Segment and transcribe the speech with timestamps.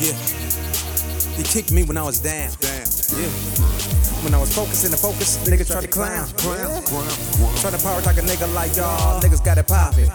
[0.00, 0.12] Yeah.
[1.36, 2.52] He kicked me when I was down.
[2.60, 2.86] Damn.
[3.18, 3.77] Yeah.
[4.24, 6.26] When I was focusing the focus, niggas try to clown.
[7.60, 9.20] Try to power talk a nigga like y'all.
[9.22, 10.10] Niggas got it poppin'.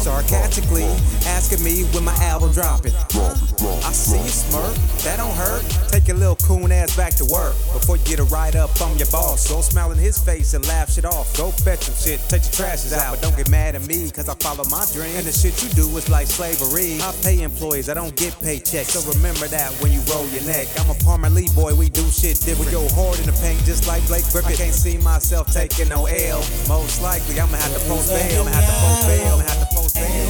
[0.00, 0.84] Sarcastically
[1.26, 2.94] asking me when my album dropping.
[2.94, 5.62] I see you smirk, that don't hurt.
[5.92, 8.96] Take your little coon ass back to work before you get a ride up from
[8.96, 9.48] your boss.
[9.48, 11.36] Go smile in his face and laugh shit off.
[11.36, 14.28] Go fetch some shit, take your trashes out, but don't get mad at me cause
[14.28, 15.14] I follow my dream.
[15.16, 16.98] And the shit you do is like slavery.
[17.02, 18.96] I pay employees, I don't get paychecks.
[18.96, 20.68] So remember that when you roll your neck.
[20.80, 22.66] I'm a Palmer Lee boy, we do shit different.
[22.66, 24.52] We go hard in the paint just like Blake Griffin.
[24.52, 26.38] I can't see myself taking no L.
[26.68, 28.42] Most likely I'ma have to post bail.
[28.42, 29.34] I'ma have to post bail.
[29.34, 30.26] I'ma have to post bail.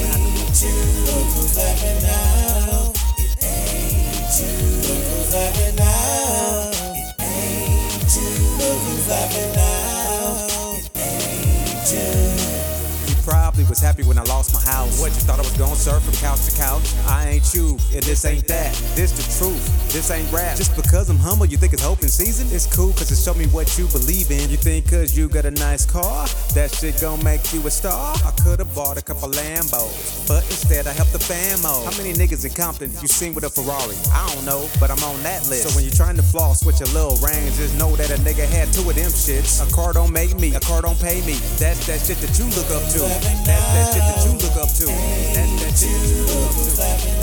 [13.09, 15.01] You probably was happy when I lost my house.
[15.01, 16.95] What you thought I was gonna surf from couch to couch?
[17.07, 18.73] I ain't you, and this ain't that.
[18.95, 20.57] This the truth, this ain't rap.
[20.57, 22.47] Just because I'm humble, you think it's open season?
[22.55, 24.49] It's cool cause it show me what you believe in.
[24.51, 28.15] You think cause you got a nice car, that shit gon' make you a star?
[28.25, 31.85] I could've bought a couple Lambos, but instead I helped the famo.
[31.85, 33.97] How many niggas in Compton you seen with a Ferrari?
[34.13, 35.69] I don't know, but I'm on that list.
[35.69, 38.47] So when you're trying to floss with your little range, just know that a nigga
[38.47, 39.59] had two of them shits.
[39.67, 41.35] A car don't make me, a car don't pay me.
[41.59, 43.56] That's that shit that you look up to.
[43.57, 44.87] That's that shit that you look up to.
[44.87, 47.17] That's that shit that you look up to.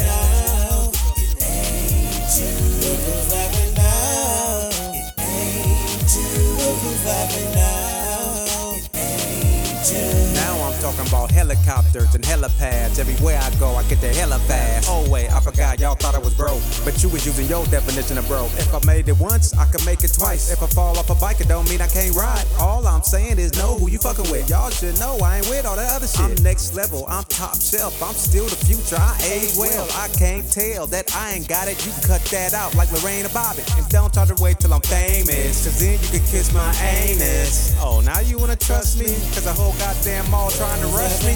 [7.56, 7.63] Now
[10.84, 13.00] talking about helicopters and helipads.
[13.00, 14.90] Everywhere I go, I get the hella fast.
[14.92, 18.18] Oh wait, I forgot y'all thought I was broke, but you was using your definition
[18.18, 18.52] of broke.
[18.60, 20.52] If I made it once, I can make it twice.
[20.52, 22.44] If I fall off a bike, it don't mean I can't ride.
[22.60, 24.50] All I'm saying is know who you fucking with.
[24.50, 26.20] Y'all should know I ain't with all that other shit.
[26.20, 29.00] I'm next level, I'm top shelf, I'm still the future.
[29.00, 31.80] I age well, I can't tell that I ain't got it.
[31.86, 35.43] You cut that out like Lorena Bobbitt, and don't try to wait till I'm famous,
[35.84, 37.76] then you can kiss my anus.
[37.82, 39.08] Oh, now you wanna trust me?
[39.36, 41.34] Cause the whole goddamn mall trying to rush me.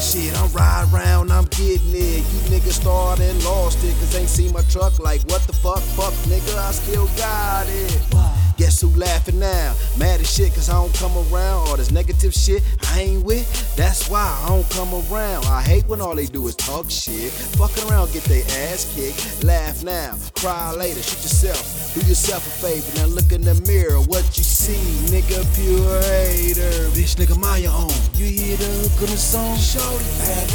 [0.00, 2.22] Shit, I'm riding around, I'm getting it.
[2.30, 5.82] You niggas started and lost it, cause ain't seen my truck like what the fuck,
[5.98, 8.39] fuck nigga, I still got it.
[8.60, 9.74] Guess who laughing now?
[9.98, 11.66] Mad as shit cause I don't come around.
[11.66, 12.62] All this negative shit
[12.92, 15.46] I ain't with, that's why I don't come around.
[15.46, 17.32] I hate when all they do is talk shit.
[17.56, 19.44] Fucking around, get their ass kicked.
[19.44, 21.94] Laugh now, cry later, shoot yourself.
[21.94, 23.98] Do yourself a favor, now look in the mirror.
[23.98, 24.76] What you see,
[25.08, 26.90] nigga, pure hater.
[26.92, 27.88] Bitch, nigga, mind your own.
[28.12, 29.56] You hear the hook on the song?
[29.56, 30.50] Shorty, back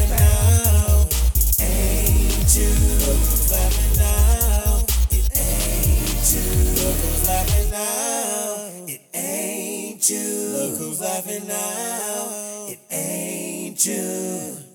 [10.65, 12.65] Look who's laughing now.
[12.67, 14.74] It ain't you.